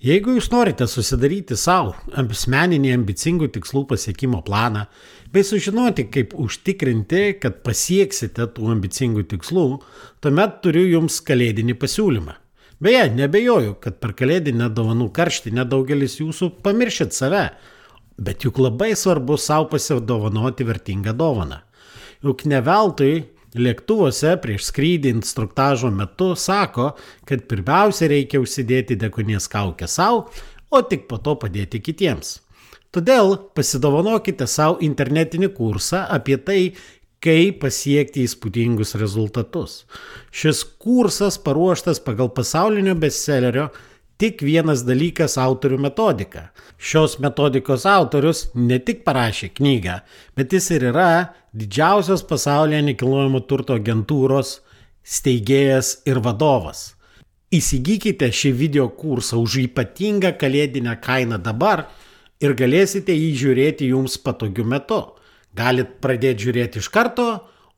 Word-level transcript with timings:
Jeigu 0.00 0.32
jūs 0.32 0.46
norite 0.48 0.86
susidaryti 0.88 1.58
savo 1.60 1.90
asmeninį 2.16 2.94
ambicingų 2.96 3.50
tikslų 3.52 3.82
pasiekimo 3.90 4.38
planą, 4.46 4.86
bei 5.28 5.44
sužinoti, 5.44 6.06
kaip 6.08 6.32
užtikrinti, 6.40 7.34
kad 7.42 7.58
pasieksite 7.66 8.46
tų 8.56 8.70
ambicingų 8.72 9.26
tikslų, 9.28 9.64
tuomet 10.24 10.54
turiu 10.64 10.86
jums 10.86 11.18
kalėdinį 11.26 11.76
pasiūlymą. 11.82 12.38
Beje, 12.80 13.02
nebejoju, 13.12 13.74
kad 13.84 13.98
per 14.00 14.14
kalėdinę 14.16 14.70
dovanų 14.72 15.10
karštinę 15.12 15.66
daugelis 15.68 16.16
jūsų 16.22 16.48
pamiršit 16.64 17.12
save, 17.12 17.50
bet 18.16 18.48
juk 18.48 18.56
labai 18.56 18.94
svarbu 18.96 19.36
savo 19.36 19.68
pasidovanoti 19.74 20.64
vertingą 20.64 21.12
dovaną. 21.12 21.60
Juk 22.24 22.46
ne 22.48 22.64
veltui 22.64 23.18
lėktuvuose 23.58 24.36
prieš 24.42 24.68
skrydį 24.70 25.14
instruktažo 25.16 25.90
metu 25.94 26.34
sako, 26.36 26.92
kad 27.26 27.46
pirmiausia 27.50 28.10
reikia 28.12 28.42
užsidėti 28.42 28.98
dekonės 29.00 29.48
kaukę 29.50 29.88
savo, 29.90 30.28
o 30.70 30.82
tik 30.86 31.08
po 31.10 31.18
to 31.18 31.34
padėti 31.40 31.80
kitiems. 31.82 32.38
Todėl 32.94 33.36
pasidovanokite 33.54 34.46
savo 34.50 34.80
internetinį 34.82 35.52
kursą 35.54 36.06
apie 36.10 36.38
tai, 36.42 36.60
kaip 37.20 37.60
pasiekti 37.62 38.24
įspūdingus 38.24 38.96
rezultatus. 38.98 39.84
Šis 40.32 40.64
kursas 40.80 41.36
paruoštas 41.44 42.00
pagal 42.02 42.32
pasaulinio 42.34 42.96
bestsellerio 42.98 43.68
tik 44.20 44.42
vienas 44.44 44.82
dalykas 44.84 45.38
autorių 45.40 45.78
metodika. 45.80 46.50
Šios 46.76 47.16
metodikos 47.24 47.86
autorius 47.88 48.48
ne 48.54 48.76
tik 48.84 49.00
parašė 49.06 49.48
knygą, 49.56 50.00
bet 50.36 50.52
jis 50.52 50.70
ir 50.76 50.90
yra 50.90 51.10
didžiausios 51.56 52.26
pasaulyje 52.28 52.82
nekilnojamo 52.90 53.40
turto 53.48 53.78
agentūros 53.80 54.58
steigėjas 55.04 56.00
ir 56.08 56.20
vadovas. 56.24 56.90
Įsigykite 57.50 58.28
šį 58.30 58.52
video 58.58 58.90
kursą 58.94 59.40
už 59.40 59.56
ypatingą 59.64 60.34
kalėdinę 60.38 60.98
kainą 61.02 61.40
dabar 61.42 61.86
ir 62.44 62.54
galėsite 62.58 63.16
jį 63.16 63.30
žiūrėti 63.40 63.88
jums 63.90 64.18
patogiu 64.22 64.68
metu. 64.68 65.00
Galit 65.56 65.96
pradėti 66.04 66.46
žiūrėti 66.46 66.78
iš 66.78 66.90
karto, 66.94 67.30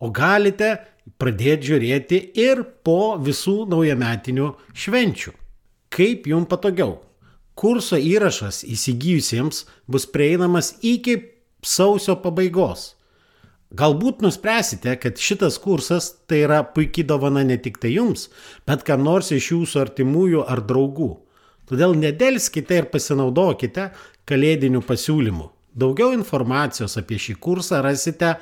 o 0.03 0.11
galite 0.11 0.75
pradėti 1.23 1.71
žiūrėti 1.71 2.21
ir 2.43 2.67
po 2.85 3.15
visų 3.23 3.63
naujametinių 3.71 4.51
švenčių 4.75 5.39
kaip 5.93 6.27
jums 6.31 6.49
patogiau. 6.51 7.01
Kurso 7.59 7.99
įrašas 8.01 8.63
įsigijusiems 8.65 9.67
bus 9.93 10.09
prieinamas 10.09 10.73
iki 10.81 11.19
sausio 11.63 12.17
pabaigos. 12.23 12.95
Galbūt 13.73 14.21
nuspręsite, 14.21 14.99
kad 15.01 15.17
šitas 15.17 15.57
kursas 15.61 16.11
tai 16.29 16.43
yra 16.45 16.61
puikiai 16.75 17.07
dovana 17.09 17.43
ne 17.45 17.57
tik 17.57 17.79
tai 17.81 17.95
jums, 17.95 18.29
bet 18.69 18.83
kam 18.85 19.03
nors 19.05 19.33
iš 19.33 19.53
jūsų 19.55 19.81
artimųjų 19.87 20.43
ar 20.45 20.61
draugų. 20.69 21.17
Todėl 21.71 21.95
nedelskite 21.97 22.77
ir 22.83 22.87
pasinaudokite 22.93 23.91
kalėdiniu 24.29 24.81
pasiūlymu. 24.85 25.47
Daugiau 25.73 26.13
informacijos 26.13 26.99
apie 27.01 27.17
šį 27.17 27.35
kursą 27.41 27.81
rasite 27.85 28.37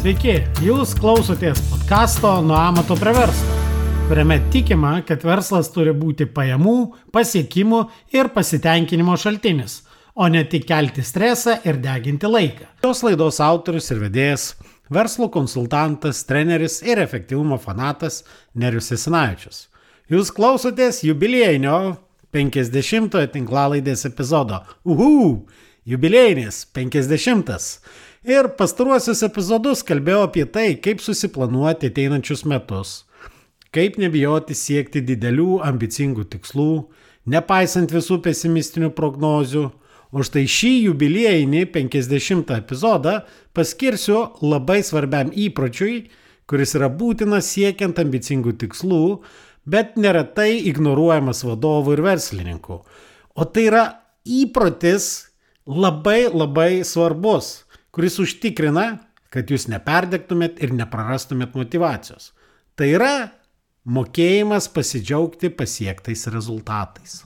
Sveiki, 0.00 0.36
jūs 0.62 0.92
klausotės 0.98 1.62
podkasto 1.70 2.40
nuo 2.46 2.58
amato 2.58 2.98
prie 2.98 3.14
verslo 3.14 3.65
kuriame 4.08 4.40
tikima, 4.52 5.00
kad 5.02 5.24
verslas 5.26 5.66
turi 5.74 5.90
būti 5.90 6.28
pajamų, 6.30 6.74
pasiekimų 7.14 7.80
ir 8.14 8.28
pasitenkinimo 8.30 9.16
šaltinis, 9.18 9.80
o 10.14 10.28
ne 10.30 10.44
tik 10.46 10.68
kelti 10.68 11.02
stresą 11.02 11.56
ir 11.66 11.80
deginti 11.82 12.30
laiką. 12.30 12.68
Šios 12.84 13.02
laidos 13.02 13.40
autorius 13.42 13.90
ir 13.90 13.98
vedėjas- 14.04 14.44
verslo 14.96 15.26
konsultantas, 15.28 16.22
treneris 16.24 16.82
ir 16.86 16.98
efektyvumo 17.02 17.58
fanatas 17.58 18.22
Nerius 18.54 18.92
Esinavičius. 18.92 19.66
Jūs 20.08 20.30
klausotės 20.30 21.02
jubiliejinio 21.02 21.98
50-ojo 22.32 23.26
tinklalaidės 23.26 24.06
epizodo. 24.06 24.62
Uhu! 24.84 25.48
Jubiliejinis 25.84 26.64
50. 26.72 27.80
Ir 28.22 28.48
pastaruosius 28.48 29.22
epizodus 29.22 29.82
kalbėjau 29.82 30.22
apie 30.22 30.44
tai, 30.44 30.76
kaip 30.76 31.00
susiplanuoti 31.00 31.90
ateinančius 31.90 32.44
metus 32.44 33.05
Kaip 33.74 33.98
nebijoti 34.00 34.54
siekti 34.56 35.02
didelių 35.04 35.60
ambicingų 35.66 36.26
tikslų, 36.32 36.70
nepaisant 37.30 37.92
visų 37.92 38.20
pesimistinių 38.24 38.92
prognozių. 38.96 39.66
O 40.16 40.22
štai 40.24 40.46
šį 40.48 40.70
jubiliejinį 40.86 41.64
50 41.74 42.52
epizodą 42.56 43.18
paskirsiu 43.56 44.20
labai 44.40 44.78
svarbiam 44.86 45.32
įpročiui, 45.34 46.06
kuris 46.46 46.76
yra 46.78 46.88
būtinas 46.88 47.50
siekiant 47.50 47.98
ambicingų 47.98 48.54
tikslų, 48.62 49.02
bet 49.66 49.98
neretai 49.98 50.62
ignoruojamas 50.70 51.42
vadovų 51.44 51.96
ir 51.96 52.04
verslininkų. 52.06 52.78
O 53.36 53.44
tai 53.50 53.66
yra 53.66 53.84
įprotis 54.24 55.26
labai 55.66 56.28
labai 56.30 56.84
svarbus, 56.86 57.66
kuris 57.90 58.20
užtikrina, 58.22 58.86
kad 59.34 59.50
jūs 59.50 59.66
neperdegtumėt 59.68 60.62
ir 60.62 60.72
neprarastumėt 60.72 61.58
motivacijos. 61.58 62.30
Tai 62.78 62.88
yra 62.94 63.14
mokėjimas 63.86 64.66
pasidžiaugti 64.74 65.50
pasiektais 65.54 66.26
rezultatais. 66.34 67.22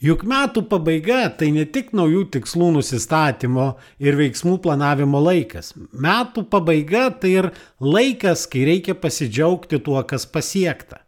Juk 0.00 0.22
metų 0.24 0.62
pabaiga 0.64 1.26
tai 1.36 1.50
ne 1.52 1.66
tik 1.68 1.90
naujų 1.92 2.22
tikslų 2.32 2.70
nusistatymo 2.78 3.66
ir 4.00 4.16
veiksmų 4.16 4.54
planavimo 4.64 5.20
laikas. 5.20 5.74
Metų 5.92 6.46
pabaiga 6.48 7.10
tai 7.12 7.34
ir 7.34 7.50
laikas, 7.84 8.46
kai 8.48 8.64
reikia 8.64 8.96
pasidžiaugti 8.96 9.82
tuo, 9.84 10.00
kas 10.08 10.24
pasiekta. 10.24 11.02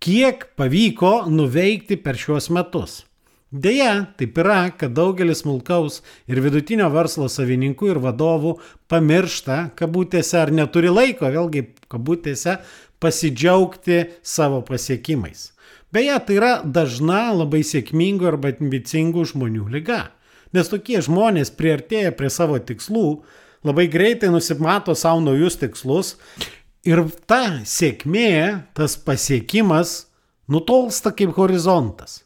Kiek 0.00 0.46
pavyko 0.56 1.26
nuveikti 1.28 2.00
per 2.00 2.16
šiuos 2.16 2.48
metus? 2.56 3.02
Deja, 3.50 4.06
taip 4.14 4.36
yra, 4.38 4.68
kad 4.78 4.92
daugelis 4.94 5.40
smulkaus 5.42 6.04
ir 6.30 6.38
vidutinio 6.38 6.86
verslo 6.94 7.26
savininkų 7.26 7.88
ir 7.90 7.98
vadovų 7.98 8.52
pamiršta, 8.86 9.72
kabutėse, 9.74 10.36
ar 10.38 10.52
neturi 10.54 10.92
laiko, 10.92 11.26
vėlgi, 11.26 11.64
kabutėse, 11.90 12.60
pasidžiaugti 13.02 14.04
savo 14.22 14.60
pasiekimais. 14.62 15.48
Beje, 15.90 16.14
tai 16.28 16.36
yra 16.38 16.52
dažna 16.62 17.32
labai 17.34 17.64
sėkmingų 17.66 18.28
arba 18.30 18.52
ambicingų 18.54 19.26
žmonių 19.32 19.66
lyga. 19.74 20.12
Nes 20.54 20.70
tokie 20.70 21.02
žmonės 21.02 21.50
priartėja 21.50 22.14
prie 22.14 22.30
savo 22.30 22.60
tikslų, 22.62 23.24
labai 23.66 23.88
greitai 23.90 24.30
nusimato 24.30 24.94
savo 24.94 25.24
naujus 25.26 25.58
tikslus 25.58 26.14
ir 26.86 27.02
ta 27.26 27.64
sėkmė, 27.66 28.70
tas 28.78 28.94
pasiekimas 28.94 30.04
nutolsta 30.46 31.10
kaip 31.10 31.34
horizontas. 31.34 32.20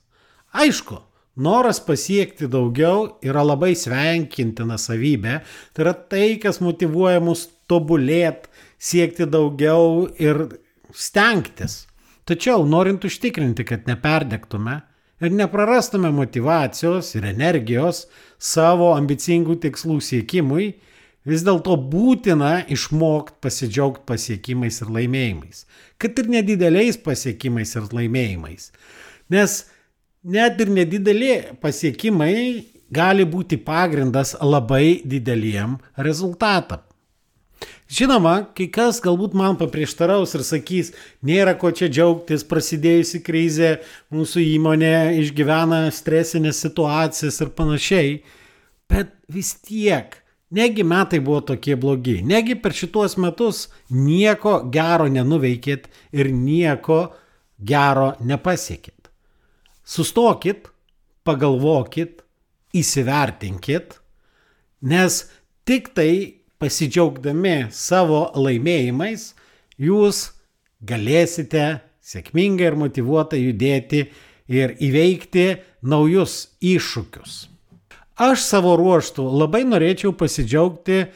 Aišku, 0.52 1.00
Noras 1.34 1.80
pasiekti 1.82 2.46
daugiau 2.46 3.16
yra 3.26 3.42
labai 3.42 3.72
sveikintina 3.74 4.76
savybė. 4.78 5.40
Tai 5.74 5.82
yra 5.82 5.94
tai, 5.94 6.36
kas 6.38 6.60
motivuoja 6.62 7.18
mus 7.24 7.48
tobulėti, 7.70 8.50
siekti 8.78 9.26
daugiau 9.26 10.06
ir 10.22 10.46
stengtis. 10.94 11.84
Tačiau 12.24 12.62
norint 12.68 13.02
užtikrinti, 13.04 13.66
kad 13.66 13.90
neperdegtume 13.90 14.78
ir 15.24 15.34
neprarastume 15.34 16.12
motivacijos 16.14 17.10
ir 17.18 17.26
energijos 17.28 18.04
savo 18.38 18.92
ambicingų 18.94 19.58
tikslų 19.66 19.98
siekimui, 20.04 20.70
vis 21.26 21.44
dėlto 21.44 21.74
būtina 21.90 22.64
išmokti 22.70 23.40
pasidžiaugti 23.42 24.06
pasiekimais 24.06 24.80
ir 24.84 24.94
laimėjimais. 25.00 25.66
Kad 25.98 26.18
ir 26.20 26.30
nedideliais 26.38 27.00
pasiekimais 27.00 27.74
ir 27.74 27.88
laimėjimais. 27.90 28.70
Nes 29.32 29.64
net 30.24 30.60
ir 30.60 30.72
nedideli 30.72 31.34
pasiekimai 31.60 32.64
gali 32.94 33.26
būti 33.28 33.58
pagrindas 33.60 34.34
labai 34.40 35.02
dideliem 35.04 35.78
rezultatam. 35.96 36.82
Žinoma, 37.94 38.48
kai 38.56 38.66
kas 38.72 38.96
galbūt 39.04 39.34
man 39.36 39.58
paprieštaraus 39.60 40.32
ir 40.34 40.42
sakys, 40.46 40.90
nėra 41.22 41.52
ko 41.60 41.70
čia 41.70 41.90
džiaugtis, 41.92 42.42
prasidėjusi 42.48 43.20
krizė, 43.22 43.70
mūsų 44.14 44.42
įmonė 44.54 44.94
išgyvena 45.20 45.84
stresinės 45.92 46.62
situacijas 46.64 47.38
ir 47.44 47.52
panašiai, 47.54 48.16
bet 48.90 49.12
vis 49.28 49.52
tiek, 49.68 50.16
negi 50.50 50.86
metai 50.86 51.20
buvo 51.20 51.42
tokie 51.52 51.76
blogi, 51.76 52.18
negi 52.24 52.56
per 52.56 52.74
šituos 52.74 53.18
metus 53.20 53.68
nieko 53.92 54.62
gero 54.72 55.06
nenuveikėt 55.12 55.86
ir 56.16 56.32
nieko 56.32 57.04
gero 57.60 58.14
nepasiekėt. 58.24 58.93
Sustokit, 59.84 60.70
pagalvokit, 61.24 62.22
įsivertinkit, 62.74 63.98
nes 64.84 65.18
tik 65.68 65.92
tai 65.96 66.44
pasidžiaugdami 66.60 67.68
savo 67.72 68.26
laimėjimais 68.36 69.32
jūs 69.80 70.30
galėsite 70.84 71.66
sėkmingai 72.04 72.70
ir 72.70 72.78
motivuotai 72.80 73.40
judėti 73.42 74.06
ir 74.48 74.74
įveikti 74.80 75.46
naujus 75.84 76.56
iššūkius. 76.64 77.36
Aš 78.14 78.44
savo 78.46 78.76
ruoštų 78.78 79.24
labai 79.40 79.64
norėčiau 79.66 80.12
pasidžiaugti 80.14 81.06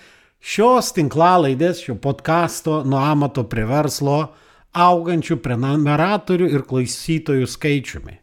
šios 0.42 0.90
tinklalaidės, 0.96 1.84
šio 1.84 1.98
podkasto 2.02 2.82
nuo 2.84 3.00
amato 3.00 3.44
prie 3.46 3.66
verslo 3.68 4.20
augančių 4.74 5.38
prenumeratorių 5.44 6.48
ir 6.56 6.64
klausytojų 6.68 7.46
skaičiumi. 7.48 8.18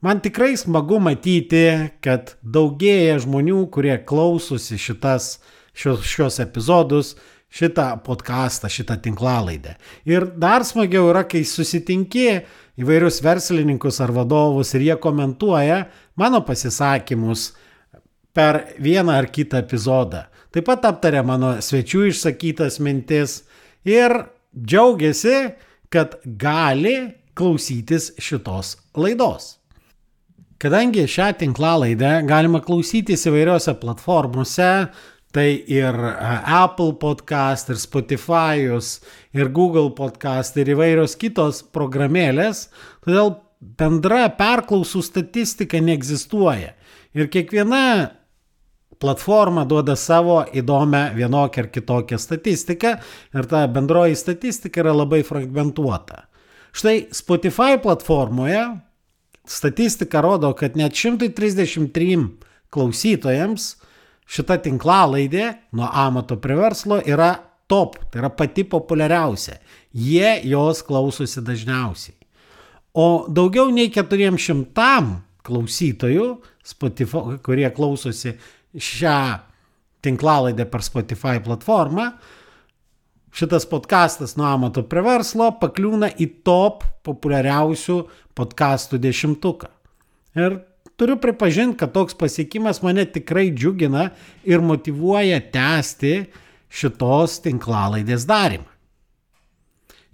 Man 0.00 0.20
tikrai 0.20 0.58
smagu 0.60 0.98
matyti, 1.00 1.64
kad 2.04 2.34
daugėja 2.44 3.16
žmonių, 3.24 3.62
kurie 3.72 3.94
klausosi 4.04 4.76
šitas, 4.76 5.38
šios, 5.72 6.04
šios 6.04 6.36
epizodus, 6.44 7.14
šitą 7.48 7.86
podcastą, 8.04 8.68
šitą 8.68 8.98
tinklalaidę. 9.00 9.76
Ir 10.04 10.28
dar 10.36 10.66
smagiau 10.68 11.08
yra, 11.14 11.24
kai 11.24 11.46
susitinki 11.48 12.26
įvairius 12.76 13.22
verslininkus 13.24 14.02
ar 14.04 14.12
vadovus 14.12 14.74
ir 14.76 14.84
jie 14.90 14.98
komentuoja 15.00 15.86
mano 16.20 16.42
pasisakymus 16.44 17.48
per 18.36 18.66
vieną 18.76 19.16
ar 19.16 19.32
kitą 19.32 19.64
epizodą. 19.64 20.26
Taip 20.52 20.68
pat 20.68 20.84
aptarė 20.92 21.24
mano 21.24 21.56
svečių 21.64 22.10
išsakytas 22.12 22.82
mintis 22.84 23.42
ir 23.88 24.12
džiaugiasi, 24.52 25.54
kad 25.88 26.20
gali 26.24 26.98
klausytis 27.36 28.12
šitos 28.20 28.76
laidos. 28.96 29.56
Kadangi 30.56 31.02
šią 31.04 31.34
tinklalaidę 31.36 32.22
galima 32.24 32.62
klausytis 32.64 33.26
įvairiose 33.28 33.74
platformose, 33.76 34.68
tai 35.36 35.50
ir 35.68 35.98
e, 36.00 36.12
Apple 36.56 36.94
podcast, 36.96 37.68
ir 37.68 37.76
Spotify'us, 37.76 39.02
ir 39.36 39.50
Google 39.52 39.90
podcast, 39.98 40.56
ir 40.56 40.70
įvairios 40.72 41.18
kitos 41.20 41.60
programėlės, 41.76 42.70
todėl 43.04 43.34
bendra 43.60 44.30
perklausų 44.38 45.04
statistika 45.04 45.82
neegzistuoja. 45.84 46.72
Ir 47.12 47.28
kiekviena 47.28 47.84
platforma 48.96 49.66
duoda 49.68 49.92
savo 50.00 50.40
įdomią 50.56 51.10
vienokią 51.20 51.66
ar 51.66 51.70
kitokią 51.74 52.16
statistiką 52.16 52.96
ir 53.36 53.52
ta 53.52 53.66
bendroji 53.68 54.16
statistika 54.16 54.80
yra 54.80 54.96
labai 54.96 55.20
fragmentuota. 55.20 56.24
Štai 56.72 57.10
Spotify 57.12 57.76
platformoje 57.82 58.64
statistika 59.50 60.20
rodo, 60.24 60.52
kad 60.56 60.76
net 60.76 60.96
133 60.96 62.18
klausytojams 62.72 63.74
šita 64.26 64.58
tinklalaidė 64.64 65.52
nuo 65.76 65.88
amato 65.92 66.38
prie 66.42 66.56
verslo 66.58 66.98
yra 67.06 67.34
top, 67.70 67.98
tai 68.10 68.22
yra 68.22 68.30
pati 68.34 68.64
populiariausia. 68.66 69.58
Jie 69.96 70.40
jos 70.50 70.82
klausosi 70.86 71.42
dažniausiai. 71.44 72.16
O 72.96 73.26
daugiau 73.28 73.70
nei 73.74 73.90
400 73.92 74.86
klausytojų, 75.46 76.30
Spotify, 76.66 77.36
kurie 77.44 77.68
klausosi 77.74 78.32
šią 78.72 79.18
tinklalaidę 80.06 80.66
per 80.70 80.82
Spotify 80.84 81.38
platformą, 81.44 82.10
šitas 83.36 83.66
podcastas 83.68 84.36
nuo 84.36 84.46
amato 84.48 84.80
prie 84.88 85.02
verslo 85.04 85.50
pakliūna 85.60 86.08
į 86.16 86.26
top 86.46 86.86
populiariausių 87.04 87.96
podcastų 88.36 88.96
dešimtuką. 89.04 89.68
Ir 90.40 90.56
turiu 90.96 91.18
pripažinti, 91.20 91.76
kad 91.82 91.92
toks 91.92 92.16
pasiekimas 92.16 92.80
mane 92.84 93.04
tikrai 93.12 93.50
džiugina 93.52 94.06
ir 94.48 94.64
motivuoja 94.64 95.42
tęsti 95.52 96.14
šitos 96.72 97.42
tinklalaidės 97.44 98.24
darimą. 98.28 98.70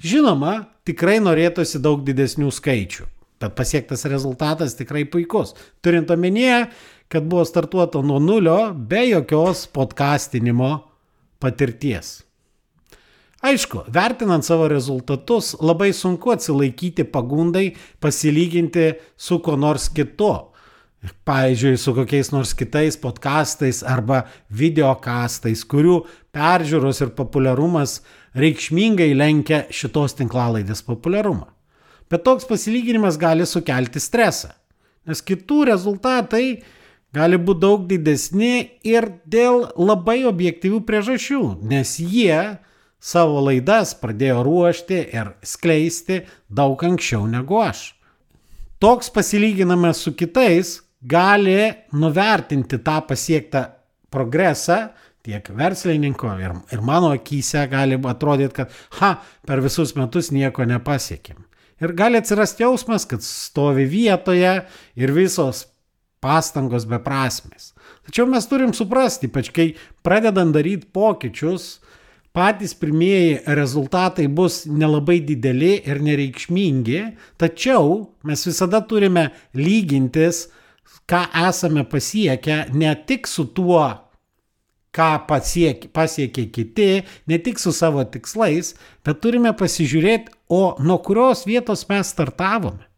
Žinoma, 0.02 0.56
tikrai 0.82 1.20
norėtųsi 1.22 1.78
daug 1.78 2.02
didesnių 2.02 2.50
skaičių, 2.50 3.06
bet 3.38 3.54
pasiektas 3.54 4.02
rezultatas 4.10 4.74
tikrai 4.74 5.04
puikus. 5.06 5.54
Turint 5.78 6.10
omenyje, 6.10 6.64
kad 7.06 7.30
buvo 7.30 7.46
startuota 7.46 8.02
nuo 8.02 8.18
nulio 8.18 8.58
be 8.74 9.06
jokios 9.12 9.68
podcastinimo 9.70 10.74
patirties. 11.38 12.16
Aišku, 13.42 13.80
vertinant 13.90 14.44
savo 14.46 14.68
rezultatus, 14.70 15.56
labai 15.58 15.90
sunku 15.90 16.30
atsilaikyti 16.30 17.02
pagundai 17.10 17.72
pasilyginti 17.98 18.92
su 19.18 19.40
kuo 19.42 19.56
nors 19.58 19.88
kitu. 19.90 20.30
Pavyzdžiui, 21.26 21.80
su 21.82 21.90
kokiais 21.96 22.30
nors 22.30 22.52
kitais 22.54 22.94
podkastais 23.02 23.82
arba 23.82 24.20
videokastais, 24.46 25.64
kurių 25.66 26.04
peržiūros 26.30 27.02
ir 27.02 27.10
populiarumas 27.18 27.96
reikšmingai 28.38 29.10
lenkia 29.18 29.64
šitos 29.74 30.14
tinklalaidės 30.22 30.86
populiarumą. 30.86 31.50
Bet 32.06 32.22
toks 32.22 32.46
pasilyginimas 32.46 33.18
gali 33.18 33.42
sukelti 33.48 33.98
stresą, 33.98 34.52
nes 35.02 35.18
kitų 35.18 35.64
rezultatai 35.72 36.60
gali 37.10 37.42
būti 37.42 37.66
daug 37.66 37.88
didesni 37.90 38.68
ir 38.86 39.10
dėl 39.26 39.72
labai 39.74 40.20
objektyvių 40.30 40.84
priežasčių, 40.86 41.46
nes 41.66 41.98
jie 41.98 42.60
savo 43.02 43.42
laidas 43.42 43.96
pradėjo 43.98 44.44
ruošti 44.46 45.00
ir 45.10 45.34
skleisti 45.42 46.22
daug 46.48 46.82
anksčiau 46.86 47.26
negu 47.26 47.58
aš. 47.62 47.90
Toks 48.82 49.10
pasilyginamas 49.14 50.02
su 50.02 50.14
kitais 50.18 50.80
gali 51.02 51.72
nuvertinti 51.98 52.78
tą 52.82 53.00
pasiektą 53.06 53.64
progresą, 54.12 54.92
tiek 55.22 55.46
verslininko 55.54 56.34
ir, 56.42 56.54
ir 56.74 56.82
mano 56.82 57.12
akise 57.14 57.66
gali 57.70 57.98
atrodyti, 58.10 58.54
kad, 58.56 58.74
ha, 58.98 59.16
per 59.46 59.62
visus 59.62 59.94
metus 59.98 60.30
nieko 60.34 60.66
nepasiekėm. 60.66 61.42
Ir 61.82 61.94
gali 61.98 62.18
atsirasti 62.18 62.62
jausmas, 62.62 63.06
kad 63.10 63.22
stovi 63.26 63.86
vietoje 63.90 64.60
ir 64.98 65.14
visos 65.14 65.64
pastangos 66.22 66.86
beprasmės. 66.86 67.72
Tačiau 68.06 68.28
mes 68.30 68.46
turim 68.50 68.74
suprasti, 68.74 69.30
ypač 69.30 69.50
kai 69.54 69.66
pradedam 70.06 70.52
daryti 70.54 70.90
pokyčius, 70.94 71.80
patys 72.32 72.74
pirmieji 72.74 73.40
rezultatai 73.46 74.26
bus 74.28 74.64
nelabai 74.66 75.20
dideli 75.20 75.74
ir 75.84 76.00
nereikšmingi, 76.02 77.00
tačiau 77.40 78.14
mes 78.24 78.46
visada 78.48 78.80
turime 78.88 79.28
lygintis, 79.54 80.46
ką 81.08 81.26
esame 81.48 81.84
pasiekę, 81.88 82.72
ne 82.72 82.94
tik 83.06 83.28
su 83.28 83.44
tuo, 83.56 83.84
ką 84.92 85.10
pasiekė, 85.28 85.90
pasiekė 85.92 86.46
kiti, 86.52 86.88
ne 87.28 87.38
tik 87.40 87.60
su 87.60 87.72
savo 87.72 88.04
tikslais, 88.04 88.74
bet 89.04 89.20
turime 89.24 89.52
pasižiūrėti, 89.56 90.32
o 90.52 90.76
nuo 90.84 90.98
kurios 91.04 91.46
vietos 91.48 91.86
mes 91.88 92.12
startavome. 92.12 92.88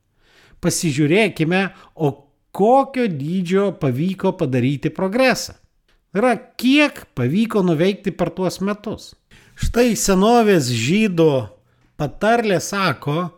Pasižiūrėkime, 0.63 1.69
o 1.95 2.11
kokio 2.55 3.07
dydžio 3.11 3.73
pavyko 3.83 4.35
padaryti 4.39 4.91
progresą. 4.95 5.59
Yra 6.15 6.37
kiek 6.39 7.01
pavyko 7.19 7.65
nuveikti 7.67 8.13
per 8.15 8.31
tuos 8.31 8.61
metus. 8.63 9.13
Štai 9.55 9.95
senovės 9.95 10.67
žydų 10.67 11.31
patarlė 12.01 12.59
sako, 12.59 13.29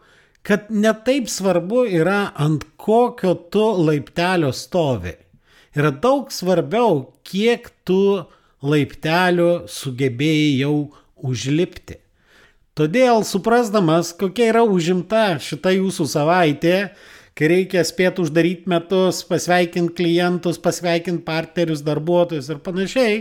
kad 0.47 0.71
netaip 0.73 1.29
svarbu 1.29 1.85
yra 1.99 2.31
ant 2.41 2.65
kokio 2.81 3.35
tu 3.53 3.65
laiptelio 3.85 4.53
stovi. 4.57 5.13
Yra 5.77 5.91
daug 5.93 6.31
svarbiau, 6.33 7.11
kiek 7.27 7.69
tu 7.85 8.25
laiptelių 8.65 9.67
sugebėjai 9.69 10.53
jau 10.63 10.77
užlipti. 11.21 11.99
Todėl 12.77 13.21
suprasdamas, 13.25 14.15
kokia 14.17 14.51
yra 14.55 14.63
užimta 14.65 15.37
šita 15.41 15.75
jūsų 15.77 16.07
savaitė, 16.13 16.77
kai 17.37 17.51
reikia 17.53 17.85
spėti 17.85 18.25
uždaryti 18.25 18.69
metus, 18.73 19.23
pasveikinti 19.29 19.97
klientus, 19.97 20.61
pasveikinti 20.61 21.25
partnerius, 21.25 21.85
darbuotojus 21.85 22.49
ir 22.53 22.61
panašiai. 22.65 23.19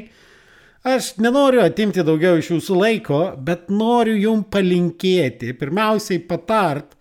Aš 0.86 1.16
nenoriu 1.18 1.64
atimti 1.66 2.04
daugiau 2.06 2.38
iš 2.38 2.52
jūsų 2.52 2.76
laiko, 2.78 3.20
bet 3.42 3.72
noriu 3.74 4.14
jums 4.22 4.52
palinkėti, 4.54 5.56
pirmiausiai 5.58 6.20
patart, 6.30 6.92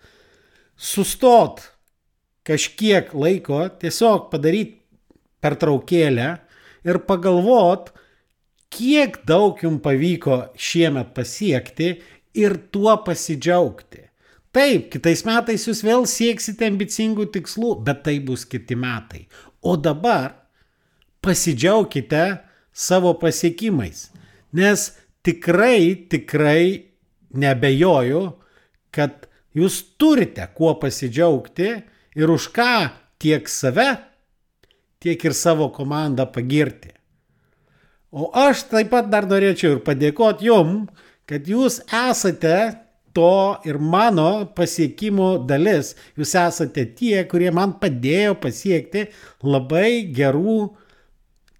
sustot 0.73 1.59
kažkiek 2.49 3.11
laiko, 3.13 3.59
tiesiog 3.77 4.31
padaryti 4.31 4.79
pertraukėlę 5.45 6.31
ir 6.89 6.99
pagalvot, 7.05 7.91
kiek 8.73 9.19
daug 9.29 9.61
jums 9.61 9.83
pavyko 9.85 10.39
šiemet 10.57 11.13
pasiekti 11.13 11.91
ir 12.41 12.57
tuo 12.73 12.97
pasidžiaugti. 13.05 14.01
Taip, 14.49 14.89
kitais 14.95 15.21
metais 15.29 15.67
jūs 15.69 15.83
vėl 15.85 16.09
sieksite 16.09 16.65
ambicingų 16.71 17.29
tikslų, 17.37 17.75
bet 17.85 18.01
tai 18.09 18.17
bus 18.17 18.49
kiti 18.49 18.73
metai. 18.73 19.27
O 19.61 19.77
dabar 19.77 20.31
pasidžiaugkite 21.21 22.25
savo 22.75 23.13
pasiekimais, 23.19 24.09
nes 24.55 24.89
tikrai, 25.23 26.07
tikrai 26.11 26.91
nebejoju, 27.35 28.25
kad 28.91 29.25
jūs 29.55 29.79
turite 29.99 30.47
kuo 30.55 30.75
pasidžiaugti 30.79 31.69
ir 32.19 32.31
už 32.31 32.49
ką 32.55 32.73
tiek 33.19 33.47
save, 33.49 33.87
tiek 34.99 35.23
ir 35.23 35.35
savo 35.37 35.69
komandą 35.71 36.27
pagirti. 36.31 36.91
O 38.15 38.29
aš 38.31 38.67
taip 38.71 38.91
pat 38.93 39.09
dar 39.11 39.27
norėčiau 39.27 39.75
ir 39.75 39.83
padėkoti 39.83 40.47
jum, 40.47 40.85
kad 41.27 41.47
jūs 41.47 41.81
esate 41.89 42.57
to 43.15 43.55
ir 43.67 43.79
mano 43.79 44.45
pasiekimo 44.55 45.35
dalis. 45.47 45.93
Jūs 46.19 46.35
esate 46.39 46.85
tie, 46.95 47.23
kurie 47.31 47.51
man 47.55 47.77
padėjo 47.79 48.35
pasiekti 48.43 49.07
labai 49.43 50.11
gerų 50.15 50.59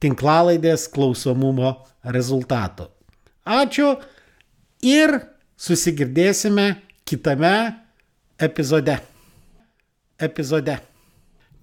tinklalaidės 0.05 0.87
klausomumo 0.93 1.73
rezultatų. 2.05 2.87
Ačiū 3.45 3.95
ir 4.85 5.17
susigirdėsime 5.57 6.69
kitame 7.05 7.55
epizode. 8.41 8.99
Epizode. 10.21 10.79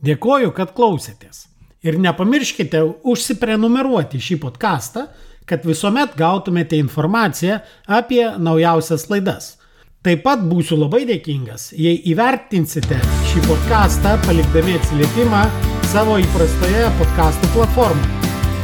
Dėkoju, 0.02 0.52
kad 0.54 0.74
klausėtės. 0.76 1.46
Ir 1.82 1.98
nepamirškite 1.98 2.82
užsiprenumeruoti 3.10 4.20
šį 4.22 4.38
podcastą, 4.44 5.08
kad 5.46 5.66
visuomet 5.66 6.14
gautumėte 6.18 6.78
informaciją 6.78 7.58
apie 7.90 8.22
naujausias 8.38 9.08
laidas. 9.10 9.56
Taip 10.02 10.24
pat 10.26 10.42
būsiu 10.46 10.78
labai 10.80 11.04
dėkingas, 11.06 11.68
jei 11.78 12.00
įvertinsite 12.10 12.98
šį 13.30 13.44
podcastą 13.46 14.16
palikdami 14.26 14.74
atsiliepimą 14.80 15.44
savo 15.92 16.18
įprastoje 16.22 16.90
podcastų 16.98 17.54
platformoje. 17.54 18.21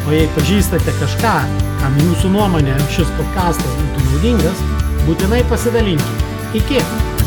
O 0.08 0.12
jei 0.16 0.24
pažįstate 0.32 0.92
kažką, 0.96 1.32
kam 1.82 1.98
jūsų 2.00 2.30
nuomonė 2.32 2.78
šis 2.94 3.10
podcastas 3.18 3.76
būtų 3.82 4.06
naudingas, 4.06 4.64
būtinai 5.04 5.44
pasidalinkite. 5.52 6.32
Iki! 6.56 7.17